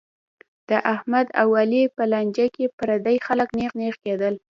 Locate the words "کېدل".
4.03-4.35